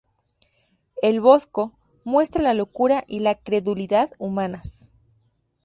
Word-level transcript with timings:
El 1.03 1.21
Bosco 1.21 1.73
muestra 2.05 2.41
la 2.41 2.55
locura 2.55 3.03
y 3.07 3.19
la 3.19 3.35
credulidad 3.35 4.09
humanas. 4.17 4.91